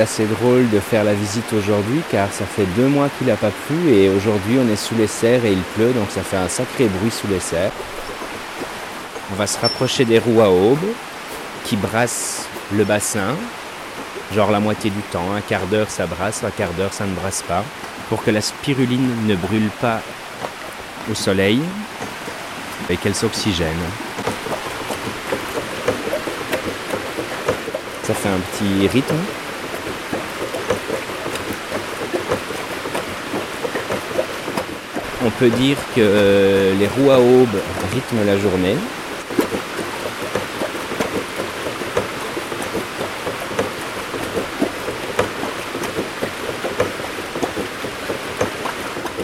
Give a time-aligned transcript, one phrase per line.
[0.00, 3.36] C'est assez drôle de faire la visite aujourd'hui car ça fait deux mois qu'il n'a
[3.36, 6.38] pas plu et aujourd'hui on est sous les serres et il pleut donc ça fait
[6.38, 7.72] un sacré bruit sous les serres.
[9.30, 10.86] On va se rapprocher des roues à aube
[11.64, 13.36] qui brassent le bassin,
[14.34, 17.12] genre la moitié du temps, un quart d'heure ça brasse, un quart d'heure ça ne
[17.12, 17.62] brasse pas,
[18.08, 20.00] pour que la spiruline ne brûle pas
[21.10, 21.60] au soleil
[22.88, 23.76] et qu'elle s'oxygène.
[28.04, 29.18] Ça fait un petit rythme.
[35.22, 37.60] On peut dire que euh, les roues à aube
[37.92, 38.74] rythment la journée.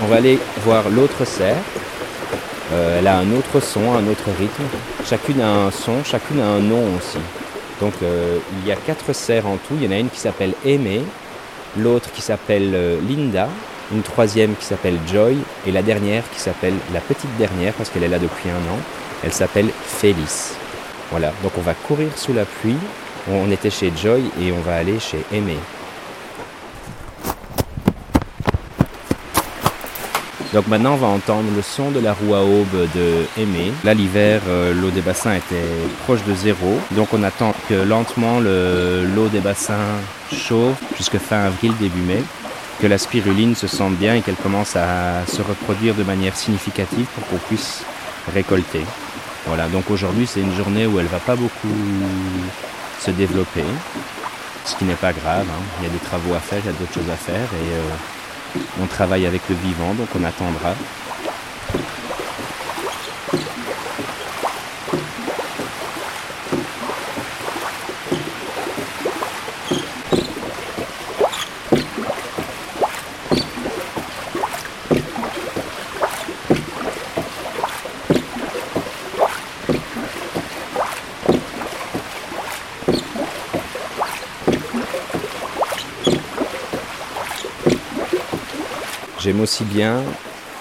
[0.00, 1.56] On va aller voir l'autre serre.
[2.72, 4.62] Euh, elle a un autre son, un autre rythme.
[5.04, 7.18] Chacune a un son, chacune a un nom aussi.
[7.80, 9.74] Donc euh, il y a quatre serres en tout.
[9.74, 11.02] Il y en a une qui s'appelle Aimée,
[11.76, 13.48] l'autre qui s'appelle Linda,
[13.92, 18.04] une troisième qui s'appelle Joy et la dernière qui s'appelle la petite dernière parce qu'elle
[18.04, 18.78] est là depuis un an.
[19.24, 20.54] Elle s'appelle Félix.
[21.10, 22.76] Voilà, donc on va courir sous la pluie.
[23.30, 25.58] On était chez Joy et on va aller chez Aimée.
[30.52, 33.72] Donc maintenant, on va entendre le son de la roue à aube de Aimé.
[33.84, 35.54] Là, l'hiver, euh, l'eau des bassins était
[36.04, 36.78] proche de zéro.
[36.92, 39.76] Donc on attend que lentement l'eau des bassins
[40.32, 42.22] chauffe jusque fin avril, début mai.
[42.80, 47.06] Que la spiruline se sente bien et qu'elle commence à se reproduire de manière significative
[47.14, 47.82] pour qu'on puisse
[48.32, 48.80] récolter.
[49.46, 51.68] Voilà, donc aujourd'hui, c'est une journée où elle va pas beaucoup
[52.98, 53.64] se développer.
[54.64, 55.46] Ce qui n'est pas grave.
[55.48, 55.62] Hein.
[55.80, 57.48] Il y a des travaux à faire, il y a d'autres choses à faire.
[57.52, 60.74] Et, euh, on travaille avec le vivant, donc on attendra.
[89.22, 90.02] J'aime aussi bien,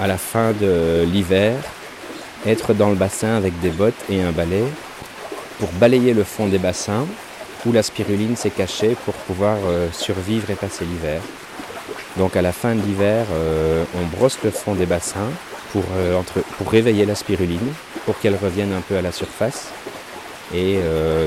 [0.00, 1.54] à la fin de l'hiver,
[2.44, 4.64] être dans le bassin avec des bottes et un balai
[5.60, 7.06] pour balayer le fond des bassins
[7.64, 11.20] où la spiruline s'est cachée pour pouvoir euh, survivre et passer l'hiver.
[12.16, 15.30] Donc à la fin de l'hiver, euh, on brosse le fond des bassins
[15.70, 16.20] pour, euh,
[16.58, 17.72] pour réveiller la spiruline,
[18.04, 19.68] pour qu'elle revienne un peu à la surface
[20.52, 20.80] et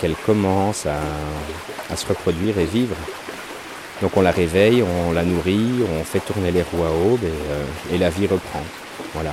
[0.00, 2.96] qu'elle commence à se reproduire et vivre.
[4.02, 7.94] Donc on la réveille, on la nourrit, on fait tourner les roues à aube et,
[7.94, 8.62] euh, la vie reprend.
[9.14, 9.32] Voilà.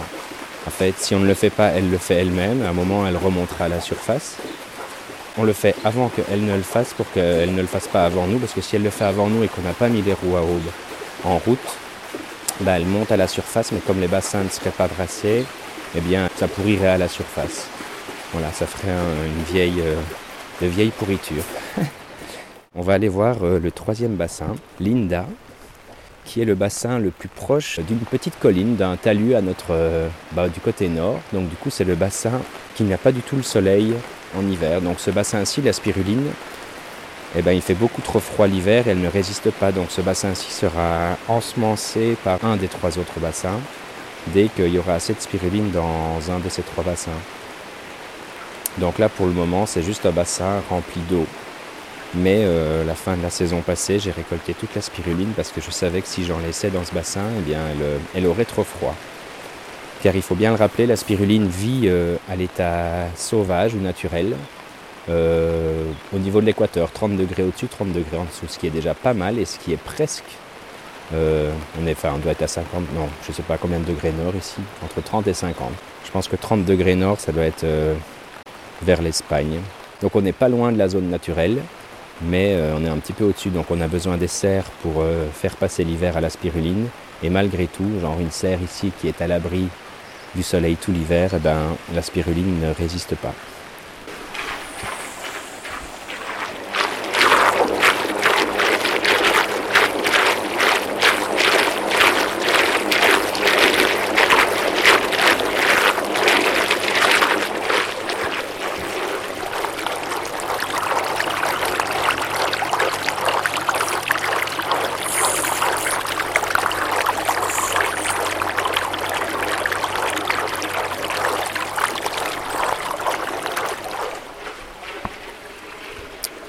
[0.68, 2.62] En fait, si on ne le fait pas, elle le fait elle-même.
[2.64, 4.38] À un moment, elle remontera à la surface.
[5.38, 8.28] On le fait avant qu'elle ne le fasse pour qu'elle ne le fasse pas avant
[8.28, 10.14] nous, parce que si elle le fait avant nous et qu'on n'a pas mis les
[10.14, 10.70] roues à aube
[11.24, 11.60] en route,
[12.60, 15.46] bah, elle monte à la surface, mais comme les bassins ne seraient pas brassés,
[15.96, 17.68] eh bien, ça pourrirait à la surface.
[18.34, 18.92] Voilà, ça ferait
[19.26, 21.44] une vieille, euh, vieille pourriture.
[22.74, 25.26] On va aller voir euh, le troisième bassin, Linda,
[26.24, 30.08] qui est le bassin le plus proche d'une petite colline, d'un talus à notre, euh,
[30.32, 31.20] bah, du côté nord.
[31.34, 32.40] Donc du coup c'est le bassin
[32.76, 33.94] qui n'a pas du tout le soleil
[34.38, 34.80] en hiver.
[34.80, 36.32] Donc ce bassin-ci, la spiruline,
[37.36, 39.74] eh ben, il fait beaucoup trop froid l'hiver elle ne résiste pas.
[39.74, 43.60] Donc ce bassin-ci sera ensemencé par un des trois autres bassins
[44.28, 47.12] dès qu'il y aura assez de spiruline dans un de ces trois bassins.
[48.78, 51.28] Donc là pour le moment c'est juste un bassin rempli d'eau.
[52.16, 55.62] Mais euh, la fin de la saison passée, j'ai récolté toute la spiruline parce que
[55.62, 57.60] je savais que si j'en laissais dans ce bassin, eh bien,
[58.14, 58.96] elle, aurait trop froid.
[60.04, 64.36] Car il faut bien le rappeler, la spiruline vit euh, à l'état sauvage ou naturel,
[65.10, 68.72] euh, au niveau de l'équateur, 30 degrés au-dessus, 30 degrés en dessous, ce qui est
[68.72, 70.26] déjà pas mal et ce qui est presque.
[71.14, 73.86] on, est, enfin, on doit être à 50, non, je ne sais pas combien de
[73.86, 75.72] degrés nord ici, entre 30 et 50.
[76.06, 77.66] Je pense que 30 degrés nord, ça doit être
[78.82, 79.60] vers l'Espagne.
[80.02, 81.62] Donc on n'est pas loin de la zone naturelle,
[82.24, 85.02] mais euh, on est un petit peu au-dessus, donc on a besoin des serres pour
[85.02, 86.88] euh, faire passer l'hiver à la spiruline.
[87.24, 89.68] Et malgré tout, genre une serre ici qui est à l'abri
[90.36, 93.34] du soleil tout l'hiver, eh ben, la spiruline ne résiste pas.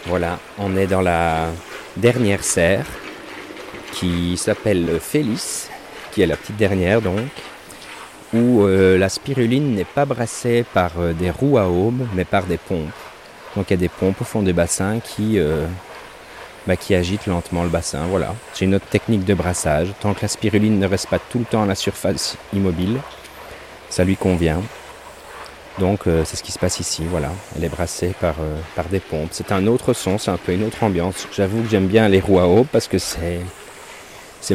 [0.07, 1.47] Voilà, on est dans la
[1.97, 2.87] dernière serre
[3.93, 5.71] qui s'appelle Félix,
[6.11, 7.21] qui est la petite dernière donc,
[8.35, 12.45] où euh, la spiruline n'est pas brassée par euh, des roues à aube, mais par
[12.45, 12.89] des pompes.
[13.55, 15.67] Donc il y a des pompes au fond des bassins euh,
[16.67, 18.05] bah, qui agitent lentement le bassin.
[18.09, 19.93] Voilà, c'est une autre technique de brassage.
[20.01, 22.99] Tant que la spiruline ne reste pas tout le temps à la surface immobile,
[23.89, 24.63] ça lui convient.
[25.79, 27.31] Donc c'est ce qui se passe ici, voilà.
[27.57, 28.35] Elle est brassée par,
[28.77, 29.31] par des pompes.
[29.33, 31.27] C'est un autre son, c'est un peu une autre ambiance.
[31.35, 33.41] J'avoue que j'aime bien les roues à aube parce que c'est,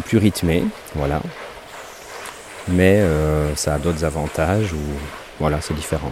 [0.02, 1.22] plus rythmé, voilà
[2.68, 4.80] mais euh, ça a d'autres avantages ou
[5.40, 6.12] voilà, c'est différent.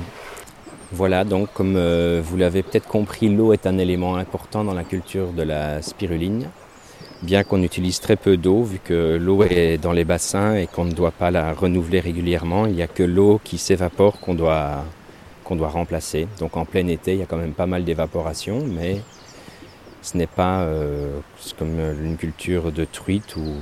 [0.92, 4.84] Voilà, donc comme euh, vous l'avez peut-être compris, l'eau est un élément important dans la
[4.84, 6.48] culture de la spiruline,
[7.22, 10.86] bien qu'on utilise très peu d'eau, vu que l'eau est dans les bassins et qu'on
[10.86, 12.66] ne doit pas la renouveler régulièrement.
[12.66, 14.84] Il n'y a que l'eau qui s'évapore qu'on doit,
[15.44, 16.28] qu'on doit remplacer.
[16.40, 19.02] Donc en plein été, il y a quand même pas mal d'évaporation, mais
[20.02, 21.20] ce n'est pas euh,
[21.58, 23.54] comme une culture de truite ou,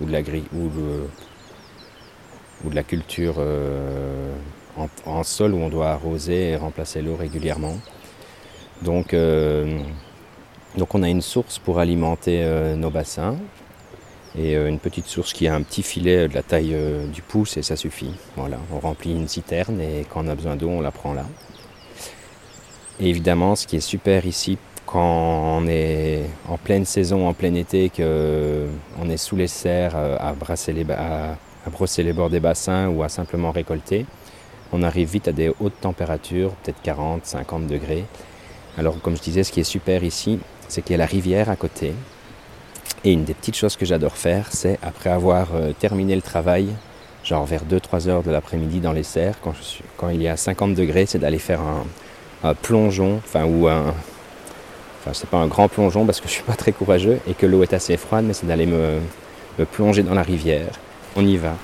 [0.00, 0.20] ou de la
[0.54, 0.70] ou
[2.64, 4.34] ou de la culture euh,
[5.06, 7.78] en, sol où on doit arroser et remplacer l'eau régulièrement.
[8.82, 9.78] Donc, euh,
[10.76, 13.36] donc on a une source pour alimenter euh, nos bassins
[14.38, 16.76] et une petite source qui a un petit filet de la taille
[17.12, 18.12] du pouce et ça suffit.
[18.36, 21.24] Voilà, on remplit une citerne et quand on a besoin d'eau, on la prend là.
[23.00, 27.54] Et évidemment, ce qui est super ici, quand on est en pleine saison, en plein
[27.54, 30.34] été, qu'on est sous les serres à
[31.66, 34.06] à brosser les bords des bassins ou à simplement récolter,
[34.72, 38.04] on arrive vite à des hautes températures, peut-être 40, 50 degrés.
[38.76, 40.38] Alors comme je disais, ce qui est super ici,
[40.68, 41.94] c'est qu'il y a la rivière à côté.
[43.04, 46.68] Et une des petites choses que j'adore faire, c'est après avoir euh, terminé le travail,
[47.24, 51.06] genre vers 2-3 heures de l'après-midi dans les serres, quand, il y a 50 degrés,
[51.06, 51.60] c'est d'aller faire
[52.42, 53.94] un, plongeon, enfin ou un...
[55.00, 57.46] Enfin c'est pas un grand plongeon parce que je suis pas très courageux et que
[57.46, 59.00] l'eau est assez froide, mais c'est d'aller me
[59.72, 60.70] plonger dans la rivière
[61.18, 61.56] on y va.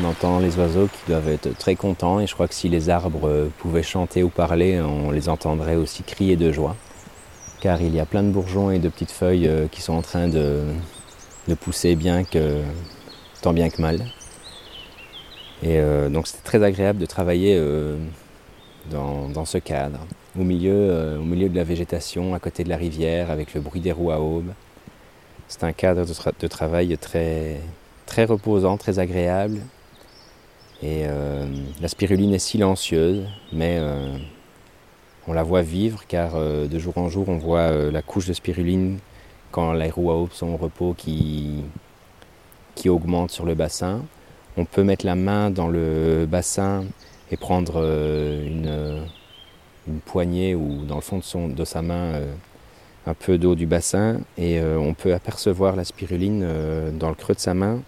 [0.00, 2.88] On entend les oiseaux qui doivent être très contents et je crois que si les
[2.88, 6.76] arbres euh, pouvaient chanter ou parler, on les entendrait aussi crier de joie.
[7.60, 10.02] Car il y a plein de bourgeons et de petites feuilles euh, qui sont en
[10.02, 10.62] train de,
[11.60, 11.96] pousser
[13.42, 14.04] tant bien que mal.
[15.62, 17.60] Et euh, donc c'est très agréable de travailler
[18.90, 19.98] dans, ce cadre,
[20.38, 24.12] au milieu, de la végétation, à côté de la rivière, avec le bruit des roues
[24.12, 24.52] à aube.
[25.48, 29.58] C'est un cadre de, travail très reposant, très agréable
[30.82, 31.44] et euh,
[31.80, 34.16] la spiruline est silencieuse, mais euh,
[35.26, 38.32] on la voit vivre car euh, de jour en jour on voit la couche de
[38.32, 38.98] spiruline
[39.50, 41.64] quand les roues à sont au repos qui,
[42.76, 44.02] qui augmente sur le bassin.
[44.56, 46.84] On peut mettre la main dans le bassin
[47.30, 49.04] et prendre une,
[50.04, 52.20] poignée ou dans le fond de sa main
[53.06, 56.46] un peu d'eau du bassin et on peut apercevoir la spiruline
[56.98, 57.80] dans le creux de sa main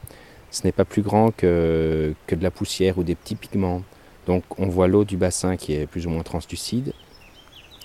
[0.51, 3.83] ce n'est pas plus grand que, de la poussière ou des petits pigments.
[4.27, 6.93] Donc on voit l'eau du bassin qui est plus ou moins translucide.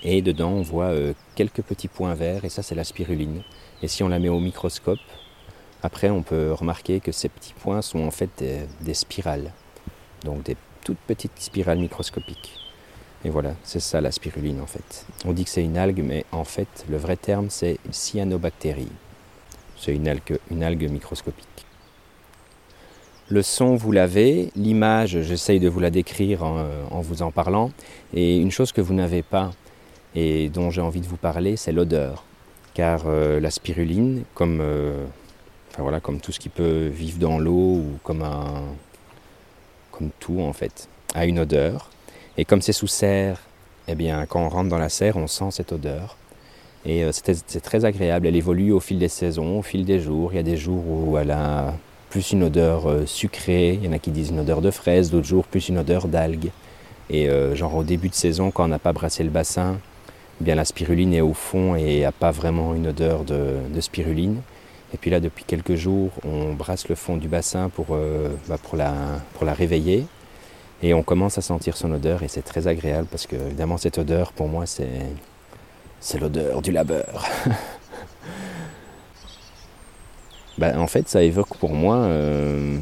[0.02, 3.42] Et dedans on voit euh, quelques petits points verts et ça c'est la spiruline.
[3.82, 4.98] Et si on la met au microscope,
[5.82, 8.30] après on peut remarquer que ces petits points sont en fait
[8.80, 9.52] des, spirales.
[10.24, 12.60] Donc des toutes petites spirales microscopiques.
[13.24, 15.06] Et voilà, c'est ça la spiruline en fait.
[15.24, 18.92] On dit que c'est une algue, mais en fait le vrai terme c'est cyanobactérie.
[19.78, 20.08] C'est une
[20.62, 21.65] algue microscopique.
[23.28, 24.50] Le son, vous l'avez.
[24.54, 27.72] L'image, j'essaye de vous la décrire en, vous en parlant.
[28.14, 29.52] Et une chose que vous n'avez pas
[30.14, 32.24] et dont j'ai envie de vous parler, c'est l'odeur.
[32.74, 35.04] Car euh, la spiruline, comme, euh,
[35.76, 38.62] voilà, comme tout ce qui peut vivre dans l'eau ou comme, un,
[39.90, 41.90] comme tout en fait, a une odeur.
[42.38, 43.40] Et comme c'est sous serre,
[43.88, 46.16] eh bien, quand on rentre dans la serre, on sent cette odeur.
[46.84, 48.28] Et euh, c'est très agréable.
[48.28, 50.32] Elle évolue au fil des saisons, au fil des jours.
[50.32, 51.74] Il y a des jours où elle a
[52.16, 55.10] plus une odeur euh, sucrée, il y en a qui disent une odeur de fraise,
[55.10, 56.48] d'autres jours plus une odeur d'algue.
[57.10, 59.78] Et euh, genre au début de saison, quand on n'a pas brassé le bassin,
[60.40, 64.40] bien la spiruline est au fond et n'a pas vraiment une odeur de, spiruline.
[64.94, 68.56] Et puis là, depuis quelques jours, on brasse le fond du bassin pour, euh, bah,
[68.62, 68.94] pour, la,
[69.34, 70.06] pour la réveiller.
[70.82, 73.98] Et on commence à sentir son odeur et c'est très agréable parce que évidemment cette
[73.98, 77.26] odeur pour moi c'est l'odeur du labeur.
[80.58, 82.78] bah, en fait ça évoque pour moi euh,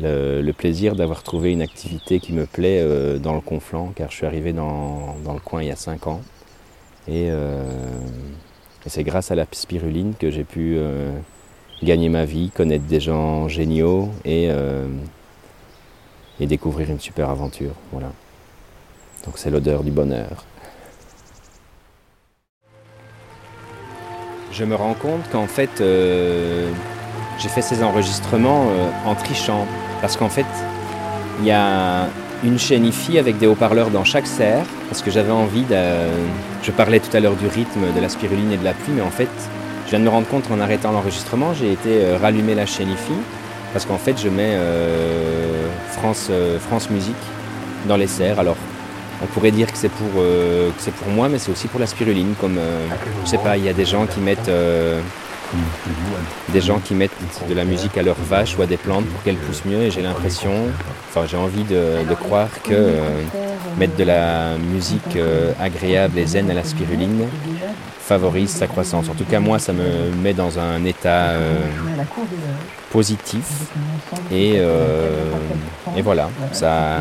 [0.00, 4.16] le, plaisir d'avoir trouvé une activité qui me plaît euh, dans le Conflant car je
[4.16, 6.20] suis arrivé dans, dans, le coin il y a 5 ans.
[7.08, 7.98] Euh,
[8.86, 11.12] et, c'est grâce à la spiruline que j'ai pu euh,
[11.82, 14.86] gagner ma vie, connaître des gens géniaux et, euh,
[16.40, 17.74] et découvrir une super aventure.
[17.92, 18.12] Voilà.
[19.24, 20.44] Donc c'est l'odeur du bonheur.
[24.52, 28.66] Je me rends compte qu'en fait, j'ai fait ces enregistrements
[29.06, 29.66] en trichant.
[30.00, 30.46] Parce qu'en fait,
[31.40, 32.06] il y a
[32.44, 35.76] une chaîne IFI avec des haut-parleurs dans chaque serre, parce que j'avais envie de...
[36.62, 39.02] Je parlais tout à l'heure du rythme, de la spiruline et de la pluie, mais
[39.02, 39.28] en fait,
[39.86, 42.90] je viens de me rendre compte en arrêtant l'enregistrement, j'ai été euh, rallumer la chaîne
[42.90, 43.12] IFI,
[43.72, 47.14] parce qu'en fait, je mets euh, France, euh, France Musique
[47.86, 48.40] dans les serres.
[48.40, 48.56] Alors,
[49.22, 50.08] on pourrait dire que c'est pour,
[51.08, 52.58] moi, mais c'est aussi pour la spiruline, comme,
[53.24, 54.50] je sais pas, il y a des gens qui mettent
[56.52, 57.10] des gens qui mettent
[57.48, 59.90] de la musique à leurs vaches ou à des plantes pour qu'elles poussent mieux et
[59.90, 60.52] j'ai l'impression,
[61.08, 63.22] enfin j'ai envie de, croire que euh,
[63.78, 67.26] mettre de la musique euh, agréable et zen à la spiruline
[68.00, 69.08] favorise sa croissance.
[69.08, 71.58] En tout cas moi ça me met dans un état euh,
[72.90, 73.44] positif
[74.30, 74.56] et,
[75.96, 76.98] et, voilà, ça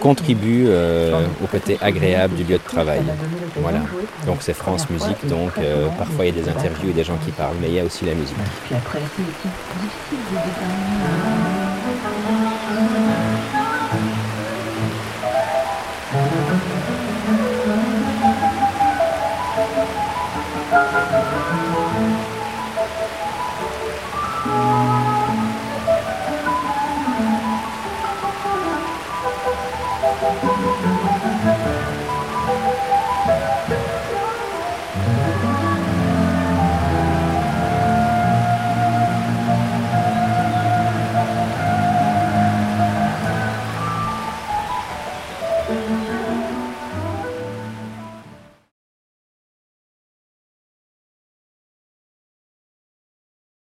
[0.00, 0.68] contribue
[1.42, 3.02] au côté agréable du lieu de travail.
[3.56, 3.80] Voilà.
[4.26, 5.52] Donc c'est France Musique, donc
[5.96, 7.84] parfois il y a des interviews et des gens qui parlent mais il y a
[7.84, 8.36] aussi la musique.
[30.20, 30.59] Puis après,